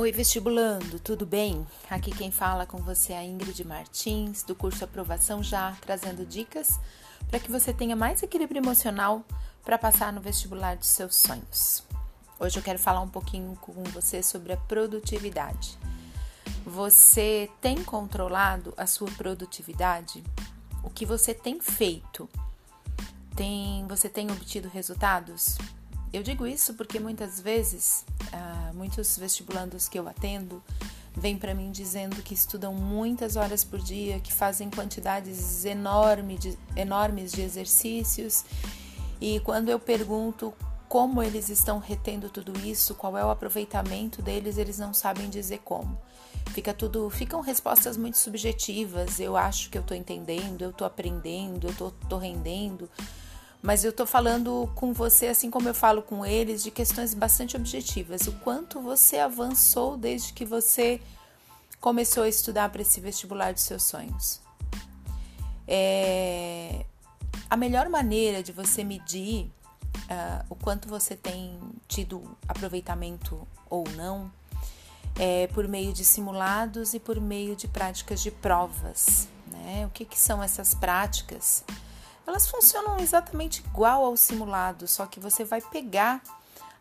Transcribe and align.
Oi, 0.00 0.12
vestibulando, 0.12 1.00
tudo 1.00 1.26
bem? 1.26 1.66
Aqui 1.90 2.12
quem 2.12 2.30
fala 2.30 2.64
com 2.64 2.78
você 2.78 3.14
é 3.14 3.18
a 3.18 3.24
Ingrid 3.24 3.64
Martins, 3.64 4.44
do 4.44 4.54
curso 4.54 4.84
Aprovação 4.84 5.42
Já, 5.42 5.76
trazendo 5.80 6.24
dicas 6.24 6.78
para 7.28 7.40
que 7.40 7.50
você 7.50 7.72
tenha 7.72 7.96
mais 7.96 8.22
equilíbrio 8.22 8.60
emocional 8.60 9.24
para 9.64 9.76
passar 9.76 10.12
no 10.12 10.20
vestibular 10.20 10.76
dos 10.76 10.86
seus 10.86 11.16
sonhos. 11.16 11.82
Hoje 12.38 12.56
eu 12.56 12.62
quero 12.62 12.78
falar 12.78 13.00
um 13.00 13.08
pouquinho 13.08 13.58
com 13.60 13.72
você 13.92 14.22
sobre 14.22 14.52
a 14.52 14.56
produtividade. 14.56 15.76
Você 16.64 17.50
tem 17.60 17.82
controlado 17.82 18.72
a 18.76 18.86
sua 18.86 19.10
produtividade? 19.10 20.22
O 20.84 20.90
que 20.90 21.04
você 21.04 21.34
tem 21.34 21.60
feito? 21.60 22.28
Tem, 23.34 23.84
você 23.88 24.08
tem 24.08 24.30
obtido 24.30 24.68
resultados? 24.68 25.58
Eu 26.12 26.22
digo 26.22 26.46
isso 26.46 26.74
porque 26.74 27.00
muitas 27.00 27.40
vezes, 27.40 28.04
muitos 28.72 29.16
vestibulandos 29.18 29.88
que 29.88 29.98
eu 29.98 30.08
atendo 30.08 30.62
vêm 31.16 31.36
para 31.36 31.54
mim 31.54 31.70
dizendo 31.70 32.22
que 32.22 32.34
estudam 32.34 32.72
muitas 32.72 33.36
horas 33.36 33.64
por 33.64 33.80
dia, 33.80 34.20
que 34.20 34.32
fazem 34.32 34.70
quantidades 34.70 35.64
enorme 35.64 36.38
de, 36.38 36.56
enormes 36.76 37.32
de 37.32 37.42
exercícios, 37.42 38.44
e 39.20 39.40
quando 39.40 39.68
eu 39.68 39.80
pergunto 39.80 40.54
como 40.88 41.22
eles 41.22 41.48
estão 41.48 41.78
retendo 41.78 42.30
tudo 42.30 42.58
isso, 42.66 42.94
qual 42.94 43.16
é 43.18 43.24
o 43.24 43.30
aproveitamento 43.30 44.22
deles, 44.22 44.56
eles 44.56 44.78
não 44.78 44.94
sabem 44.94 45.28
dizer 45.28 45.58
como. 45.58 45.98
Fica 46.54 46.72
tudo, 46.72 47.10
ficam 47.10 47.42
respostas 47.42 47.96
muito 47.96 48.16
subjetivas. 48.16 49.20
Eu 49.20 49.36
acho 49.36 49.68
que 49.68 49.76
eu 49.76 49.82
estou 49.82 49.94
entendendo, 49.94 50.62
eu 50.62 50.70
estou 50.70 50.86
aprendendo, 50.86 51.66
eu 51.66 51.88
estou 51.88 52.18
rendendo 52.18 52.88
mas 53.62 53.84
eu 53.84 53.92
tô 53.92 54.06
falando 54.06 54.70
com 54.74 54.92
você, 54.92 55.26
assim 55.26 55.50
como 55.50 55.68
eu 55.68 55.74
falo 55.74 56.02
com 56.02 56.24
eles, 56.24 56.62
de 56.62 56.70
questões 56.70 57.12
bastante 57.12 57.56
objetivas. 57.56 58.26
O 58.26 58.32
quanto 58.32 58.80
você 58.80 59.18
avançou 59.18 59.96
desde 59.96 60.32
que 60.32 60.44
você 60.44 61.00
começou 61.80 62.22
a 62.22 62.28
estudar 62.28 62.68
para 62.70 62.82
esse 62.82 63.00
vestibular 63.00 63.52
dos 63.52 63.62
seus 63.62 63.82
sonhos. 63.82 64.40
É... 65.66 66.84
A 67.50 67.56
melhor 67.56 67.88
maneira 67.88 68.42
de 68.42 68.52
você 68.52 68.84
medir 68.84 69.50
uh, 70.08 70.44
o 70.50 70.54
quanto 70.54 70.88
você 70.88 71.16
tem 71.16 71.58
tido 71.86 72.22
aproveitamento 72.46 73.46
ou 73.70 73.84
não 73.96 74.30
é 75.18 75.48
por 75.48 75.66
meio 75.66 75.92
de 75.92 76.04
simulados 76.04 76.94
e 76.94 77.00
por 77.00 77.20
meio 77.20 77.56
de 77.56 77.66
práticas 77.66 78.20
de 78.20 78.30
provas. 78.30 79.28
Né? 79.50 79.86
O 79.86 79.90
que, 79.90 80.04
que 80.04 80.18
são 80.18 80.42
essas 80.42 80.74
práticas? 80.74 81.64
Elas 82.28 82.46
funcionam 82.46 82.98
exatamente 82.98 83.62
igual 83.66 84.04
ao 84.04 84.16
simulado, 84.16 84.86
só 84.86 85.06
que 85.06 85.18
você 85.18 85.44
vai 85.44 85.62
pegar 85.62 86.22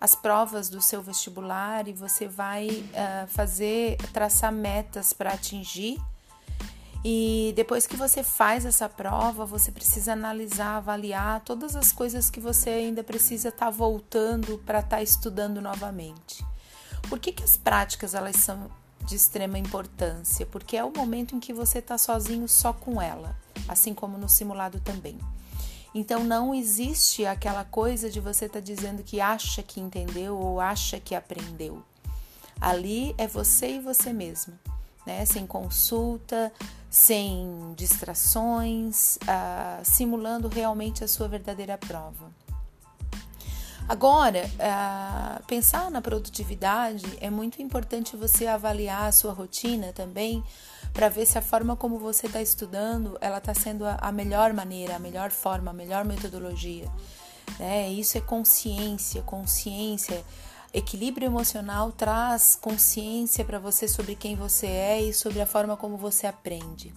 as 0.00 0.14
provas 0.14 0.68
do 0.68 0.82
seu 0.82 1.00
vestibular 1.00 1.86
e 1.86 1.92
você 1.92 2.26
vai 2.26 2.68
uh, 2.68 3.28
fazer, 3.28 3.96
traçar 4.12 4.52
metas 4.52 5.12
para 5.12 5.32
atingir. 5.32 5.98
E 7.04 7.52
depois 7.54 7.86
que 7.86 7.96
você 7.96 8.24
faz 8.24 8.66
essa 8.66 8.88
prova, 8.88 9.46
você 9.46 9.70
precisa 9.70 10.14
analisar, 10.14 10.78
avaliar 10.78 11.40
todas 11.44 11.76
as 11.76 11.92
coisas 11.92 12.28
que 12.28 12.40
você 12.40 12.70
ainda 12.70 13.04
precisa 13.04 13.50
estar 13.50 13.66
tá 13.66 13.70
voltando 13.70 14.58
para 14.66 14.80
estar 14.80 14.96
tá 14.96 15.02
estudando 15.02 15.62
novamente. 15.62 16.44
Por 17.08 17.20
que, 17.20 17.30
que 17.30 17.44
as 17.44 17.56
práticas 17.56 18.14
elas 18.14 18.36
são 18.36 18.68
de 19.04 19.14
extrema 19.14 19.56
importância? 19.56 20.44
Porque 20.44 20.76
é 20.76 20.82
o 20.82 20.90
momento 20.90 21.36
em 21.36 21.40
que 21.40 21.52
você 21.52 21.78
está 21.78 21.96
sozinho 21.96 22.48
só 22.48 22.72
com 22.72 23.00
ela, 23.00 23.36
assim 23.68 23.94
como 23.94 24.18
no 24.18 24.28
simulado 24.28 24.80
também. 24.80 25.18
Então 25.94 26.22
não 26.22 26.54
existe 26.54 27.24
aquela 27.24 27.64
coisa 27.64 28.10
de 28.10 28.20
você 28.20 28.44
estar 28.44 28.60
tá 28.60 28.64
dizendo 28.64 29.02
que 29.02 29.20
acha 29.20 29.62
que 29.62 29.80
entendeu 29.80 30.38
ou 30.38 30.60
acha 30.60 31.00
que 31.00 31.14
aprendeu. 31.14 31.82
Ali 32.60 33.14
é 33.16 33.26
você 33.26 33.76
e 33.76 33.80
você 33.80 34.12
mesmo, 34.12 34.58
né? 35.06 35.24
Sem 35.24 35.46
consulta, 35.46 36.52
sem 36.90 37.74
distrações, 37.76 39.16
uh, 39.16 39.84
simulando 39.84 40.48
realmente 40.48 41.04
a 41.04 41.08
sua 41.08 41.28
verdadeira 41.28 41.78
prova. 41.78 42.30
Agora, 43.88 44.44
uh, 44.44 45.44
pensar 45.46 45.90
na 45.90 46.02
produtividade 46.02 47.06
é 47.20 47.30
muito 47.30 47.62
importante 47.62 48.16
você 48.16 48.46
avaliar 48.46 49.04
a 49.04 49.12
sua 49.12 49.32
rotina 49.32 49.92
também 49.92 50.42
para 50.96 51.10
ver 51.10 51.26
se 51.26 51.36
a 51.36 51.42
forma 51.42 51.76
como 51.76 51.98
você 51.98 52.26
está 52.26 52.40
estudando 52.40 53.18
ela 53.20 53.36
está 53.36 53.52
sendo 53.52 53.84
a, 53.84 54.10
melhor 54.10 54.54
maneira, 54.54 54.96
a 54.96 54.98
melhor 54.98 55.30
forma, 55.30 55.70
a 55.70 55.74
melhor 55.74 56.06
metodologia. 56.06 56.90
Né? 57.58 57.90
Isso 57.90 58.16
é 58.16 58.20
consciência, 58.22 59.20
consciência. 59.20 60.24
Equilíbrio 60.72 61.26
emocional 61.26 61.92
traz 61.92 62.56
consciência 62.58 63.44
para 63.44 63.58
você 63.58 63.86
sobre 63.86 64.16
quem 64.16 64.36
você 64.36 64.66
é 64.66 65.02
e 65.02 65.12
sobre 65.12 65.38
a 65.42 65.46
forma 65.46 65.76
como 65.76 65.98
você 65.98 66.26
aprende. 66.26 66.94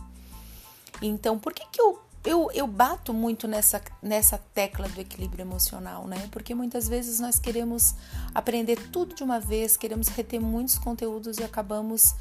Então, 1.02 1.38
por 1.38 1.54
que, 1.54 1.66
que 1.70 1.81
eu, 1.81 2.00
eu, 2.24 2.50
eu 2.54 2.68
bato 2.68 3.14
muito 3.14 3.50
nessa, 3.50 3.81
nessa 4.02 4.38
tecla 4.54 4.88
do 4.88 5.02
equilíbrio 5.02 5.44
emocional, 5.44 6.08
né? 6.08 6.30
Porque 6.31 6.56
muitas 6.56 6.88
vezes 6.88 7.20
nós 7.20 7.38
queremos 7.38 7.96
aprender 8.34 8.78
tudo 8.92 9.14
de 9.14 9.24
uma 9.24 9.42
vez, 9.42 9.76
queremos 9.76 10.08
reter 10.08 10.40
muitos 10.40 10.78
conteúdos 10.78 11.38
e 11.38 11.44
acabamos 11.44 12.16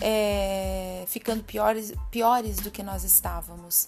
é, 0.00 1.04
ficando 1.06 1.42
piores, 1.44 1.92
piores 2.10 2.56
do 2.56 2.70
que 2.70 2.82
nós 2.82 3.04
estávamos. 3.04 3.86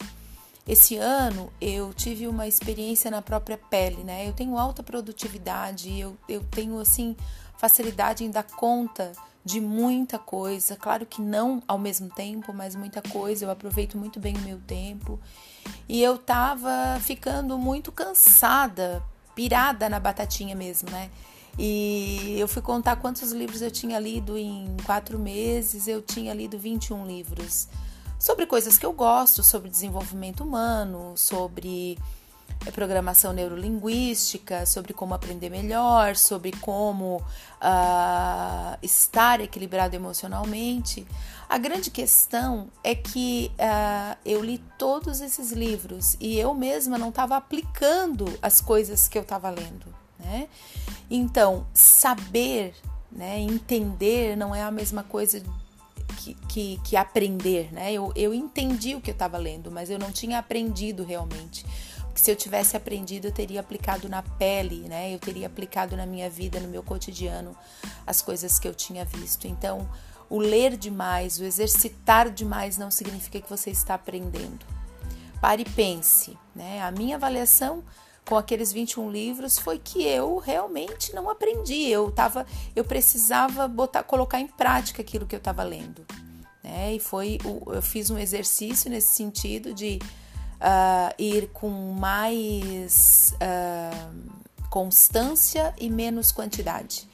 Esse 0.66 0.96
ano 0.96 1.52
eu 1.60 1.92
tive 1.92 2.26
uma 2.28 2.46
experiência 2.46 3.10
na 3.10 3.22
própria 3.22 3.58
pele, 3.58 4.04
né? 4.04 4.28
Eu 4.28 4.32
tenho 4.32 4.56
alta 4.56 4.82
produtividade, 4.82 5.98
eu, 5.98 6.16
eu 6.28 6.44
tenho 6.44 6.78
assim 6.78 7.16
facilidade 7.56 8.24
em 8.24 8.30
dar 8.30 8.44
conta 8.44 9.12
de 9.44 9.60
muita 9.60 10.18
coisa. 10.18 10.76
Claro 10.76 11.06
que 11.06 11.20
não 11.20 11.62
ao 11.66 11.78
mesmo 11.78 12.08
tempo, 12.10 12.52
mas 12.52 12.76
muita 12.76 13.02
coisa. 13.02 13.44
Eu 13.44 13.50
aproveito 13.50 13.96
muito 13.96 14.20
bem 14.20 14.36
o 14.36 14.40
meu 14.40 14.58
tempo. 14.60 15.18
E 15.88 16.02
eu 16.02 16.16
tava 16.16 16.98
ficando 17.00 17.58
muito 17.58 17.90
cansada, 17.90 19.02
pirada 19.34 19.88
na 19.88 19.98
batatinha 19.98 20.54
mesmo, 20.54 20.90
né? 20.90 21.10
E 21.62 22.36
eu 22.40 22.48
fui 22.48 22.62
contar 22.62 22.96
quantos 22.96 23.32
livros 23.32 23.60
eu 23.60 23.70
tinha 23.70 23.98
lido 23.98 24.38
em 24.38 24.74
quatro 24.86 25.18
meses. 25.18 25.86
Eu 25.86 26.00
tinha 26.00 26.32
lido 26.32 26.58
21 26.58 27.06
livros 27.06 27.68
sobre 28.18 28.46
coisas 28.46 28.78
que 28.78 28.86
eu 28.86 28.94
gosto, 28.94 29.42
sobre 29.42 29.68
desenvolvimento 29.68 30.42
humano, 30.42 31.12
sobre 31.18 31.98
eh, 32.64 32.70
programação 32.70 33.34
neurolinguística, 33.34 34.64
sobre 34.64 34.94
como 34.94 35.12
aprender 35.12 35.50
melhor, 35.50 36.16
sobre 36.16 36.50
como 36.50 37.16
uh, 37.16 38.78
estar 38.80 39.42
equilibrado 39.42 39.94
emocionalmente. 39.94 41.06
A 41.46 41.58
grande 41.58 41.90
questão 41.90 42.68
é 42.82 42.94
que 42.94 43.52
uh, 43.58 44.16
eu 44.24 44.42
li 44.42 44.64
todos 44.78 45.20
esses 45.20 45.52
livros 45.52 46.16
e 46.18 46.38
eu 46.38 46.54
mesma 46.54 46.96
não 46.96 47.10
estava 47.10 47.36
aplicando 47.36 48.24
as 48.40 48.62
coisas 48.62 49.08
que 49.08 49.18
eu 49.18 49.22
estava 49.22 49.50
lendo 49.50 49.89
né? 50.30 50.48
Então, 51.10 51.66
saber, 51.74 52.74
né, 53.10 53.40
entender 53.40 54.36
não 54.36 54.54
é 54.54 54.62
a 54.62 54.70
mesma 54.70 55.02
coisa 55.02 55.42
que, 56.16 56.34
que, 56.48 56.80
que 56.84 56.96
aprender, 56.96 57.72
né? 57.72 57.92
Eu, 57.92 58.12
eu 58.14 58.32
entendi 58.32 58.94
o 58.94 59.00
que 59.00 59.10
eu 59.10 59.14
estava 59.14 59.36
lendo, 59.36 59.70
mas 59.70 59.90
eu 59.90 59.98
não 59.98 60.12
tinha 60.12 60.38
aprendido 60.38 61.04
realmente. 61.04 61.66
Porque 62.04 62.20
se 62.20 62.30
eu 62.30 62.36
tivesse 62.36 62.76
aprendido, 62.76 63.26
eu 63.26 63.32
teria 63.32 63.60
aplicado 63.60 64.08
na 64.08 64.22
pele, 64.22 64.88
né? 64.88 65.12
Eu 65.12 65.18
teria 65.18 65.48
aplicado 65.48 65.96
na 65.96 66.06
minha 66.06 66.30
vida, 66.30 66.60
no 66.60 66.68
meu 66.68 66.82
cotidiano, 66.82 67.56
as 68.06 68.22
coisas 68.22 68.58
que 68.58 68.68
eu 68.68 68.74
tinha 68.74 69.04
visto. 69.04 69.46
Então, 69.46 69.88
o 70.28 70.38
ler 70.38 70.76
demais, 70.76 71.40
o 71.40 71.44
exercitar 71.44 72.30
demais 72.30 72.78
não 72.78 72.90
significa 72.90 73.40
que 73.40 73.50
você 73.50 73.70
está 73.70 73.94
aprendendo. 73.94 74.64
Pare 75.40 75.62
e 75.62 75.70
pense, 75.70 76.38
né? 76.54 76.82
A 76.82 76.90
minha 76.92 77.16
avaliação 77.16 77.82
com 78.30 78.36
aqueles 78.36 78.72
21 78.72 79.10
livros 79.10 79.58
foi 79.58 79.76
que 79.76 80.06
eu 80.06 80.38
realmente 80.38 81.12
não 81.12 81.28
aprendi. 81.28 81.88
Eu 81.88 82.12
tava, 82.12 82.46
eu 82.76 82.84
precisava 82.84 83.66
botar, 83.66 84.04
colocar 84.04 84.38
em 84.38 84.46
prática 84.46 85.02
aquilo 85.02 85.26
que 85.26 85.34
eu 85.34 85.38
estava 85.38 85.64
lendo. 85.64 86.06
Né? 86.62 86.94
E 86.94 87.00
foi, 87.00 87.38
eu 87.66 87.82
fiz 87.82 88.08
um 88.08 88.16
exercício 88.16 88.88
nesse 88.88 89.08
sentido 89.08 89.74
de 89.74 89.98
uh, 90.60 91.12
ir 91.18 91.48
com 91.48 91.68
mais 91.98 93.34
uh, 93.34 94.30
constância 94.70 95.74
e 95.76 95.90
menos 95.90 96.30
quantidade. 96.30 97.08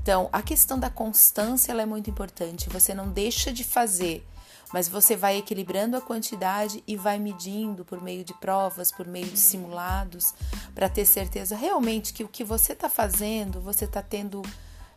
Então, 0.00 0.30
a 0.32 0.40
questão 0.40 0.78
da 0.78 0.88
constância 0.88 1.70
é 1.70 1.84
muito 1.84 2.08
importante. 2.08 2.70
Você 2.70 2.94
não 2.94 3.10
deixa 3.10 3.52
de 3.52 3.62
fazer 3.62 4.26
mas 4.72 4.88
você 4.88 5.16
vai 5.16 5.38
equilibrando 5.38 5.96
a 5.96 6.00
quantidade 6.00 6.82
e 6.86 6.96
vai 6.96 7.18
medindo 7.18 7.84
por 7.84 8.02
meio 8.02 8.24
de 8.24 8.34
provas, 8.34 8.90
por 8.90 9.06
meio 9.06 9.26
de 9.26 9.38
simulados, 9.38 10.34
para 10.74 10.88
ter 10.88 11.06
certeza 11.06 11.56
realmente 11.56 12.12
que 12.12 12.24
o 12.24 12.28
que 12.28 12.44
você 12.44 12.72
está 12.72 12.88
fazendo, 12.88 13.60
você 13.60 13.84
está 13.84 14.02
tendo 14.02 14.42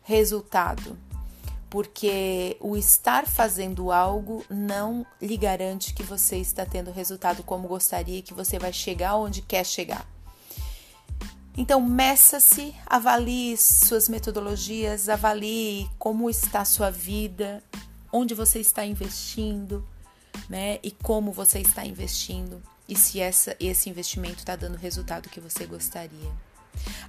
resultado. 0.01 0.97
Porque 1.69 2.57
o 2.59 2.75
estar 2.75 3.27
fazendo 3.27 3.91
algo 3.91 4.43
não 4.49 5.05
lhe 5.21 5.37
garante 5.37 5.93
que 5.93 6.01
você 6.01 6.37
está 6.37 6.65
tendo 6.65 6.91
resultado 6.91 7.43
como 7.43 7.67
gostaria, 7.67 8.23
que 8.23 8.33
você 8.33 8.57
vai 8.57 8.73
chegar 8.73 9.15
onde 9.17 9.43
quer 9.43 9.63
chegar. 9.63 10.03
Então, 11.55 11.81
meça-se, 11.81 12.73
avalie 12.85 13.55
suas 13.57 14.09
metodologias, 14.09 15.09
avalie 15.09 15.87
como 15.99 16.27
está 16.29 16.61
a 16.61 16.65
sua 16.65 16.89
vida, 16.89 17.61
onde 18.11 18.33
você 18.33 18.59
está 18.59 18.85
investindo, 18.85 19.87
né? 20.49 20.79
E 20.83 20.91
como 20.91 21.31
você 21.31 21.59
está 21.59 21.85
investindo 21.85 22.61
e 22.87 22.95
se 22.95 23.19
essa, 23.19 23.55
esse 23.59 23.89
investimento 23.89 24.39
está 24.39 24.55
dando 24.55 24.75
o 24.75 24.79
resultado 24.79 25.29
que 25.29 25.39
você 25.39 25.65
gostaria. 25.65 26.31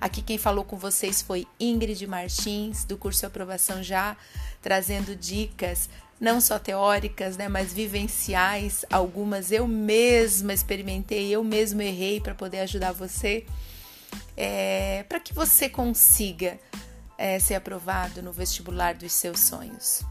Aqui 0.00 0.23
quem 0.23 0.38
falou 0.38 0.64
com 0.64 0.76
vocês 0.76 1.23
foi 1.23 1.47
Ingrid 1.58 2.06
Martins, 2.06 2.85
do 2.85 2.99
curso 2.99 3.26
Aprovação 3.26 3.82
Já, 3.82 4.17
trazendo 4.61 5.14
dicas 5.17 5.88
não 6.20 6.38
só 6.38 6.58
teóricas, 6.58 7.37
né, 7.37 7.49
mas 7.49 7.73
vivenciais. 7.73 8.85
Algumas 8.91 9.50
eu 9.50 9.67
mesma 9.67 10.53
experimentei, 10.53 11.31
eu 11.31 11.43
mesma 11.43 11.82
errei 11.82 12.20
para 12.20 12.35
poder 12.35 12.61
ajudar 12.61 12.93
você, 12.93 13.46
é, 14.37 15.03
para 15.08 15.19
que 15.19 15.32
você 15.32 15.69
consiga 15.69 16.61
é, 17.17 17.38
ser 17.38 17.55
aprovado 17.55 18.23
no 18.23 18.32
vestibular 18.32 18.94
dos 18.94 19.12
seus 19.12 19.41
sonhos. 19.41 20.05